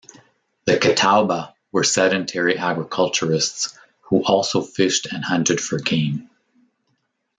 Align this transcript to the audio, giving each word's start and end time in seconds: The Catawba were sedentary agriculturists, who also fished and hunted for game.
The 0.65 0.77
Catawba 0.79 1.53
were 1.71 1.83
sedentary 1.83 2.57
agriculturists, 2.57 3.77
who 4.09 4.23
also 4.25 4.63
fished 4.63 5.05
and 5.13 5.23
hunted 5.23 5.61
for 5.61 5.77
game. 5.77 6.27